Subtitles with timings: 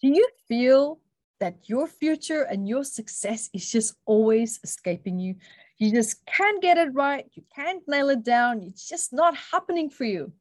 [0.00, 1.00] Do you feel
[1.40, 5.36] that your future and your success is just always escaping you?
[5.78, 7.26] You just can't get it right.
[7.32, 8.62] You can't nail it down.
[8.62, 10.32] It's just not happening for you.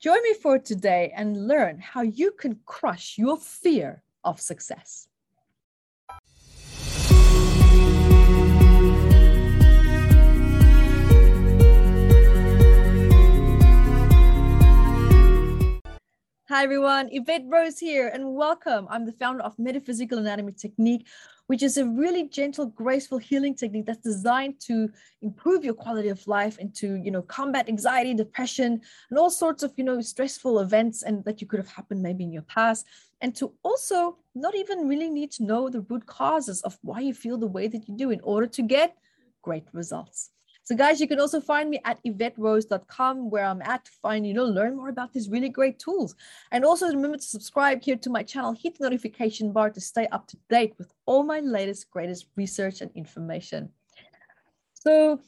[0.00, 5.07] Join me for today and learn how you can crush your fear of success.
[16.58, 18.88] Hi everyone, Yvette Rose here, and welcome.
[18.90, 21.06] I'm the founder of Metaphysical Anatomy Technique,
[21.46, 24.90] which is a really gentle, graceful healing technique that's designed to
[25.22, 29.62] improve your quality of life and to, you know, combat anxiety, depression, and all sorts
[29.62, 32.86] of, you know, stressful events and that you could have happened maybe in your past,
[33.20, 37.14] and to also not even really need to know the root causes of why you
[37.14, 38.96] feel the way that you do in order to get
[39.42, 40.30] great results.
[40.68, 44.34] So guys, you can also find me at yvetterose.com where I'm at to find, you
[44.34, 46.14] know, learn more about these really great tools.
[46.52, 50.08] And also remember to subscribe here to my channel, hit the notification bar to stay
[50.08, 53.70] up to date with all my latest, greatest research and information.
[54.74, 55.22] So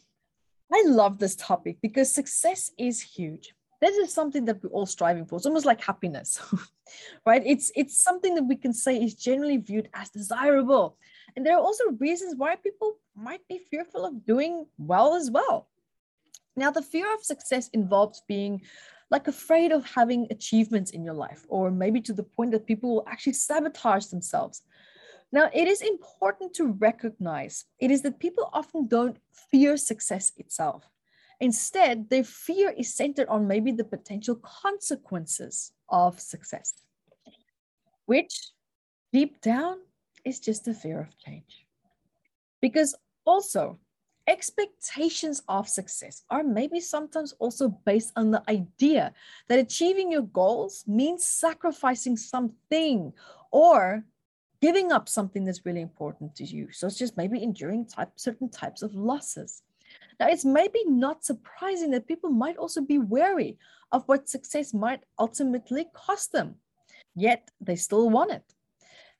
[0.70, 3.54] I love this topic because success is huge.
[3.80, 5.36] This is something that we're all striving for.
[5.36, 6.38] It's almost like happiness,
[7.26, 7.42] right?
[7.46, 10.98] It's it's something that we can say is generally viewed as desirable.
[11.36, 15.68] And there are also reasons why people might be fearful of doing well as well.
[16.56, 18.62] Now, the fear of success involves being
[19.10, 22.94] like afraid of having achievements in your life, or maybe to the point that people
[22.94, 24.62] will actually sabotage themselves.
[25.32, 29.16] Now, it is important to recognize it is that people often don't
[29.50, 30.88] fear success itself.
[31.40, 36.74] Instead, their fear is centered on maybe the potential consequences of success,
[38.06, 38.50] which
[39.12, 39.78] deep down
[40.24, 41.66] is just a fear of change.
[42.60, 43.78] Because also,
[44.26, 49.12] expectations of success are maybe sometimes also based on the idea
[49.48, 53.12] that achieving your goals means sacrificing something
[53.50, 54.04] or
[54.60, 56.68] giving up something that's really important to you.
[56.70, 59.62] So it's just maybe enduring type, certain types of losses.
[60.20, 63.58] Now, it's maybe not surprising that people might also be wary
[63.90, 66.56] of what success might ultimately cost them,
[67.16, 68.44] yet they still want it.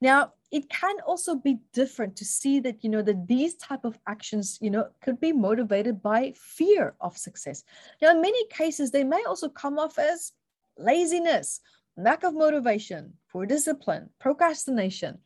[0.01, 3.99] Now, it can also be different to see that, you know, that these type of
[4.07, 7.63] actions, you know, could be motivated by fear of success.
[8.03, 10.33] Now, in many cases, they may also come off as
[10.77, 11.61] laziness,
[11.97, 15.19] lack of motivation, poor discipline, procrastination.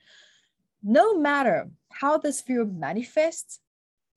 [0.82, 3.60] No matter how this fear manifests,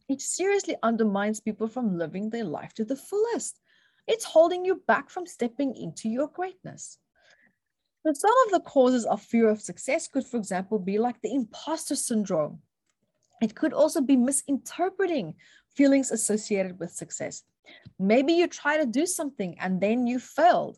[0.09, 3.59] it seriously undermines people from living their life to the fullest.
[4.07, 6.97] It's holding you back from stepping into your greatness.
[8.07, 11.34] So some of the causes of fear of success could, for example, be like the
[11.34, 12.59] imposter syndrome.
[13.41, 15.34] It could also be misinterpreting
[15.75, 17.44] feelings associated with success.
[18.00, 20.78] Maybe you try to do something and then you failed.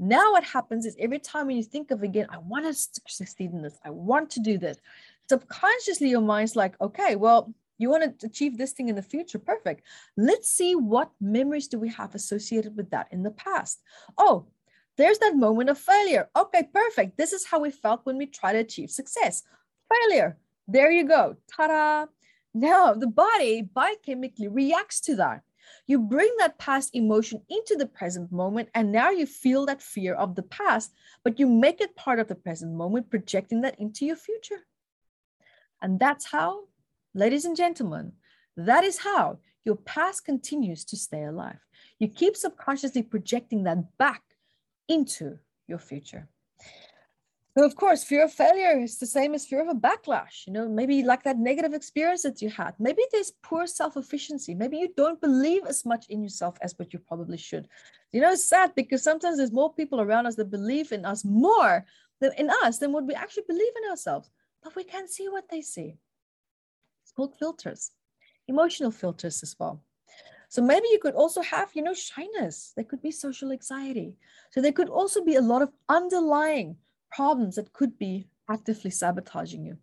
[0.00, 2.74] Now, what happens is every time when you think of again, I want to
[3.06, 4.76] succeed in this, I want to do this,
[5.28, 9.38] subconsciously your mind's like, okay, well, you want to achieve this thing in the future
[9.38, 9.84] perfect
[10.16, 13.80] let's see what memories do we have associated with that in the past
[14.18, 14.46] oh
[14.98, 16.28] there's that moment of failure.
[16.36, 17.16] Okay, perfect.
[17.16, 19.44] This is how we felt when we try to achieve success.
[19.88, 20.36] Failure.
[20.66, 21.36] There you go.
[21.50, 22.06] Ta da.
[22.52, 25.42] Now, the body biochemically reacts to that.
[25.86, 30.14] You bring that past emotion into the present moment, and now you feel that fear
[30.14, 30.92] of the past,
[31.22, 34.66] but you make it part of the present moment, projecting that into your future.
[35.80, 36.64] And that's how,
[37.14, 38.12] ladies and gentlemen,
[38.56, 41.60] that is how your past continues to stay alive.
[41.98, 44.22] You keep subconsciously projecting that back
[44.88, 46.28] into your future.
[47.56, 50.46] So of course, fear of failure is the same as fear of a backlash.
[50.46, 52.74] You know, maybe like that negative experience that you had.
[52.78, 54.54] Maybe there's poor self-efficiency.
[54.54, 57.66] Maybe you don't believe as much in yourself as what you probably should.
[58.12, 61.24] You know, it's sad because sometimes there's more people around us that believe in us
[61.24, 61.84] more
[62.20, 64.30] than in us than what we actually believe in ourselves.
[64.62, 65.96] But we can't see what they see.
[67.02, 67.90] It's called filters,
[68.46, 69.82] emotional filters as well.
[70.48, 72.72] So maybe you could also have, you know, shyness.
[72.74, 74.14] There could be social anxiety.
[74.50, 76.76] So there could also be a lot of underlying
[77.10, 79.76] problems that could be actively sabotaging you.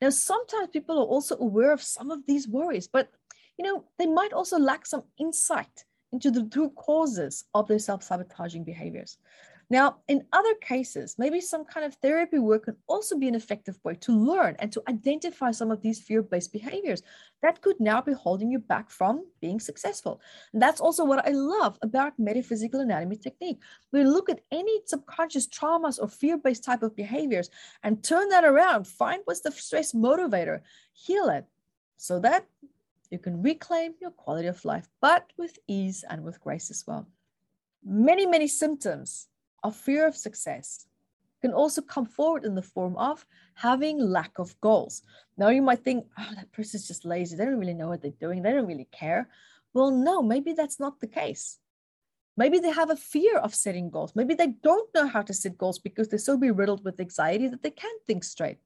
[0.00, 3.08] Now, sometimes people are also aware of some of these worries, but
[3.58, 8.64] you know, they might also lack some insight into the true causes of their self-sabotaging
[8.64, 9.18] behaviors.
[9.72, 13.78] Now, in other cases, maybe some kind of therapy work can also be an effective
[13.82, 17.02] way to learn and to identify some of these fear based behaviors
[17.40, 20.20] that could now be holding you back from being successful.
[20.52, 23.60] And that's also what I love about metaphysical anatomy technique.
[23.92, 27.48] We look at any subconscious traumas or fear based type of behaviors
[27.82, 30.60] and turn that around, find what's the stress motivator,
[30.92, 31.46] heal it
[31.96, 32.44] so that
[33.10, 37.08] you can reclaim your quality of life, but with ease and with grace as well.
[37.82, 39.28] Many, many symptoms
[39.62, 40.86] of fear of success
[41.40, 45.02] can also come forward in the form of having lack of goals.
[45.36, 47.36] Now you might think, oh, that person's just lazy.
[47.36, 48.42] They don't really know what they're doing.
[48.42, 49.28] They don't really care.
[49.74, 51.58] Well, no, maybe that's not the case.
[52.36, 54.14] Maybe they have a fear of setting goals.
[54.14, 57.62] Maybe they don't know how to set goals because they're so beriddled with anxiety that
[57.62, 58.58] they can't think straight.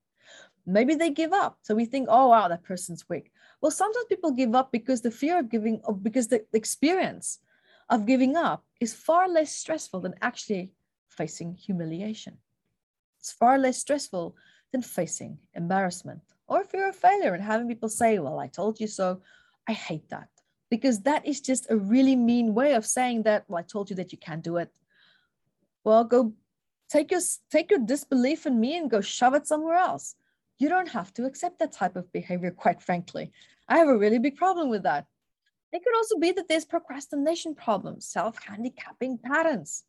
[0.66, 1.58] Maybe they give up.
[1.62, 3.32] So we think, oh, wow, that person's weak.
[3.60, 7.38] Well, sometimes people give up because the fear of giving, or because the experience
[7.88, 10.72] of giving up is far less stressful than actually
[11.16, 12.38] facing humiliation.
[13.18, 14.36] It's far less stressful
[14.72, 18.86] than facing embarrassment or fear of failure and having people say, Well, I told you
[18.86, 19.20] so.
[19.68, 20.28] I hate that
[20.70, 23.96] because that is just a really mean way of saying that, Well, I told you
[23.96, 24.70] that you can't do it.
[25.84, 26.34] Well, go
[26.88, 27.20] take your
[27.50, 30.14] take your disbelief in me and go shove it somewhere else.
[30.58, 33.32] You don't have to accept that type of behavior, quite frankly.
[33.68, 35.06] I have a really big problem with that.
[35.72, 39.84] It could also be that there's procrastination problems, self handicapping patterns.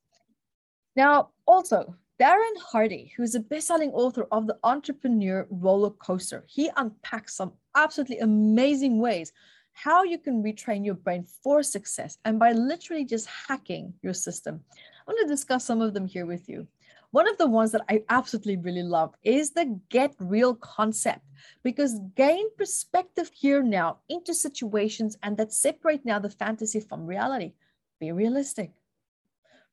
[0.98, 7.36] Now, also, Darren Hardy, who's a best-selling author of The Entrepreneur Roller Coaster, he unpacks
[7.36, 9.32] some absolutely amazing ways
[9.74, 14.60] how you can retrain your brain for success and by literally just hacking your system.
[14.74, 16.68] I want to discuss some of them here with you.
[17.12, 21.22] One of the ones that I absolutely really love is the get real concept
[21.62, 27.54] because gain perspective here now into situations and that separate now the fantasy from reality.
[28.00, 28.72] Be realistic,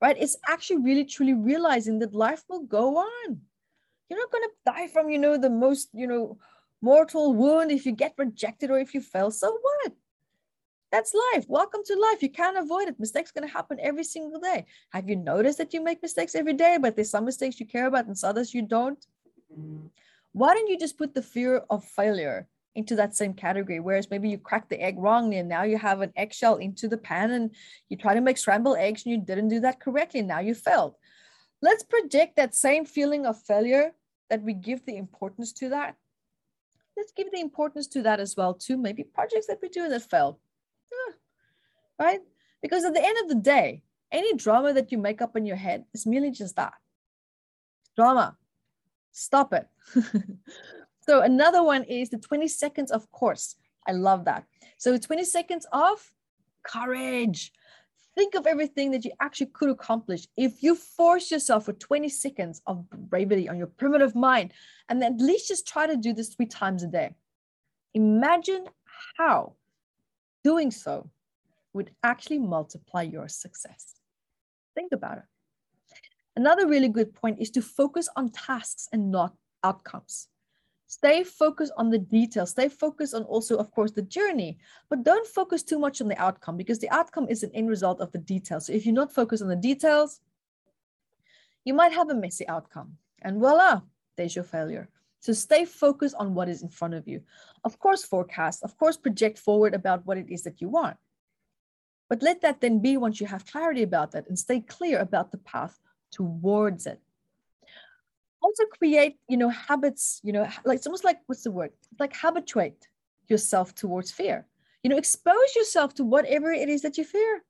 [0.04, 0.18] right?
[0.20, 3.40] It's actually really truly realizing that life will go on.
[4.08, 6.36] You're not going to die from, you know, the most, you know,
[6.82, 9.30] mortal wound if you get rejected or if you fail.
[9.30, 9.92] So what?
[10.92, 11.46] That's life.
[11.48, 12.22] Welcome to life.
[12.22, 13.00] You can't avoid it.
[13.00, 14.66] Mistakes going to happen every single day.
[14.90, 17.86] Have you noticed that you make mistakes every day, but there's some mistakes you care
[17.86, 19.02] about and others you don't?
[20.32, 23.80] Why don't you just put the fear of failure into that same category?
[23.80, 26.98] Whereas maybe you cracked the egg wrongly and now you have an eggshell into the
[26.98, 27.50] pan and
[27.88, 30.20] you try to make scrambled eggs and you didn't do that correctly.
[30.20, 30.94] And now you failed.
[31.62, 33.92] Let's project that same feeling of failure
[34.30, 35.96] that we give the importance to that.
[36.96, 38.76] Let's give the importance to that as well, too.
[38.76, 40.36] Maybe projects that we do that failed
[40.92, 41.12] ah,
[41.98, 42.20] right?
[42.62, 43.82] Because at the end of the day,
[44.12, 46.74] any drama that you make up in your head is merely just that
[47.96, 48.36] drama.
[49.12, 49.68] Stop it.
[51.06, 53.56] so, another one is the 20 seconds of course.
[53.86, 54.44] I love that.
[54.78, 56.02] So, 20 seconds of
[56.62, 57.52] courage.
[58.14, 62.62] Think of everything that you actually could accomplish if you force yourself for 20 seconds
[62.66, 64.52] of bravery on your primitive mind
[64.88, 67.10] and at least just try to do this three times a day.
[67.92, 68.66] Imagine
[69.18, 69.54] how
[70.42, 71.10] doing so
[71.72, 73.96] would actually multiply your success.
[74.74, 75.24] Think about it.
[76.36, 79.34] Another really good point is to focus on tasks and not
[79.64, 80.28] outcomes.
[80.86, 82.50] Stay focused on the details.
[82.50, 84.58] Stay focused on also, of course, the journey,
[84.90, 88.00] but don't focus too much on the outcome because the outcome is an end result
[88.00, 88.66] of the details.
[88.66, 90.20] So if you're not focused on the details,
[91.64, 92.98] you might have a messy outcome.
[93.22, 93.80] And voila,
[94.16, 94.88] there's your failure.
[95.20, 97.22] So stay focused on what is in front of you.
[97.64, 100.98] Of course, forecast, of course, project forward about what it is that you want.
[102.10, 105.32] But let that then be once you have clarity about that and stay clear about
[105.32, 105.80] the path
[106.12, 107.00] towards it.
[108.56, 111.70] Also create, you know, habits, you know, like it's almost like what's the word?
[111.98, 112.86] Like habituate
[113.26, 114.46] yourself towards fear.
[114.84, 117.42] You know, expose yourself to whatever it is that you fear.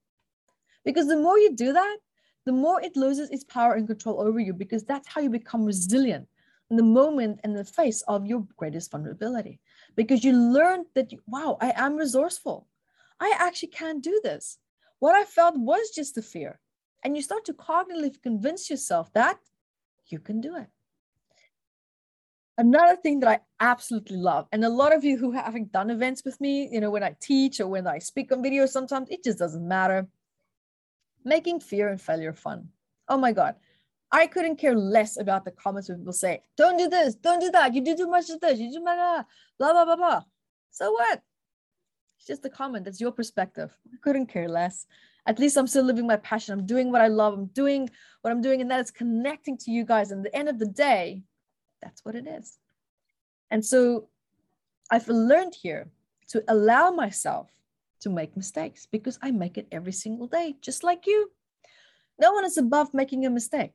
[0.82, 1.98] Because the more you do that,
[2.46, 5.66] the more it loses its power and control over you, because that's how you become
[5.66, 6.26] resilient
[6.70, 9.60] in the moment and the face of your greatest vulnerability.
[9.96, 12.66] Because you learn that, you, wow, I am resourceful.
[13.20, 14.56] I actually can't do this.
[15.00, 16.60] What I felt was just the fear.
[17.02, 19.38] And you start to cognitively convince yourself that
[20.06, 20.68] you can do it.
[22.56, 26.24] Another thing that I absolutely love, and a lot of you who haven't done events
[26.24, 29.24] with me, you know, when I teach or when I speak on video, sometimes it
[29.24, 30.06] just doesn't matter.
[31.24, 32.68] Making fear and failure fun.
[33.08, 33.56] Oh my God.
[34.12, 37.50] I couldn't care less about the comments where people say, don't do this, don't do
[37.50, 38.94] that, you do too much of this, you do blah,
[39.58, 40.22] blah, blah, blah, blah.
[40.70, 41.20] So what?
[42.18, 42.84] It's just a comment.
[42.84, 43.76] That's your perspective.
[43.92, 44.86] I couldn't care less.
[45.26, 46.52] At least I'm still living my passion.
[46.52, 47.34] I'm doing what I love.
[47.34, 47.90] I'm doing
[48.22, 50.10] what I'm doing, and that is connecting to you guys.
[50.10, 51.22] And at the end of the day,
[51.84, 52.58] that's what it is.
[53.50, 54.08] And so
[54.90, 55.86] I've learned here
[56.28, 57.50] to allow myself
[58.00, 61.30] to make mistakes because I make it every single day, just like you.
[62.18, 63.72] No one is above making a mistake.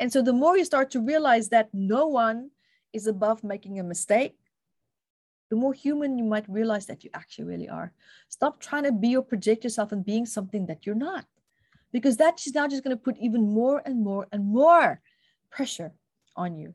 [0.00, 2.50] And so the more you start to realize that no one
[2.92, 4.36] is above making a mistake,
[5.50, 7.92] the more human you might realize that you actually really are.
[8.28, 11.24] Stop trying to be or project yourself and being something that you're not,
[11.92, 15.00] because that's now just going to put even more and more and more
[15.50, 15.92] pressure
[16.36, 16.74] on you.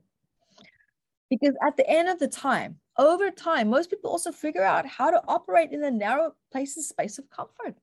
[1.29, 5.09] Because at the end of the time, over time, most people also figure out how
[5.09, 7.75] to operate in a narrow place and space of comfort.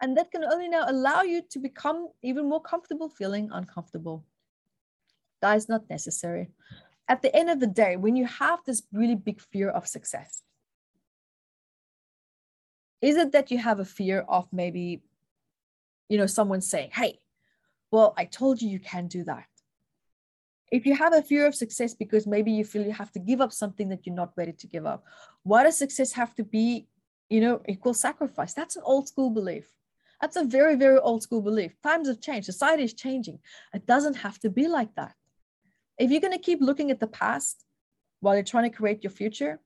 [0.00, 4.24] And that can only now allow you to become even more comfortable feeling uncomfortable.
[5.42, 6.50] That is not necessary.
[7.08, 10.42] At the end of the day, when you have this really big fear of success,
[13.02, 15.02] is it that you have a fear of maybe,
[16.08, 17.18] you know, someone saying, hey,
[17.90, 19.49] well, I told you you can't do that.
[20.70, 23.40] If you have a fear of success because maybe you feel you have to give
[23.40, 25.04] up something that you're not ready to give up,
[25.42, 26.86] why does success have to be,
[27.28, 28.54] you know, equal sacrifice?
[28.54, 29.72] That's an old school belief.
[30.20, 31.72] That's a very, very old school belief.
[31.82, 33.38] Times have changed, society is changing.
[33.74, 35.14] It doesn't have to be like that.
[35.98, 37.64] If you're going to keep looking at the past
[38.20, 39.60] while you're trying to create your future,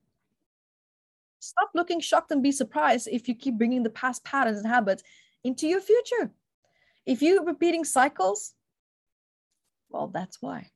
[1.39, 5.03] stop looking shocked and be surprised if you keep bringing the past patterns and habits
[5.43, 6.31] into your future.
[7.05, 8.53] If you're repeating cycles,
[9.89, 10.71] well, that's why.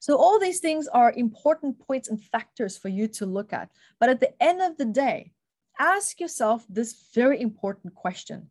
[0.00, 3.70] So, all these things are important points and factors for you to look at.
[3.98, 5.32] But at the end of the day,
[5.78, 8.50] ask yourself this very important question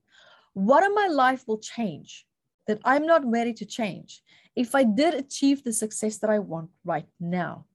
[0.54, 2.28] What in my life will change
[2.68, 4.22] that I'm not ready to change
[4.56, 7.66] if I did achieve the success that I want right now?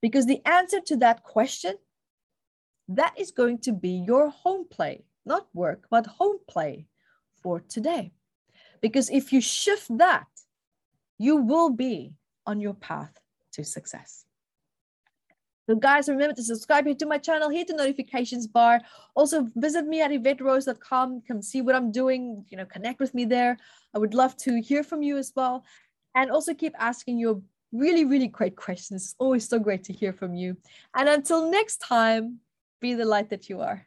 [0.00, 1.74] Because the answer to that question
[2.88, 6.86] that is going to be your home play, not work, but home play
[7.42, 8.12] for today.
[8.80, 10.28] Because if you shift that,
[11.18, 12.14] you will be
[12.46, 13.18] on your path
[13.52, 14.24] to success.
[15.68, 18.80] So, guys, remember to subscribe here to my channel, hit the notifications bar.
[19.16, 21.22] Also, visit me at yvetterose.com.
[21.26, 23.56] Come see what I'm doing, you know, connect with me there.
[23.92, 25.64] I would love to hear from you as well.
[26.14, 29.02] And also keep asking your really, really great questions.
[29.02, 30.56] It's always so great to hear from you.
[30.94, 32.38] And until next time,
[32.80, 33.86] be the light that you are.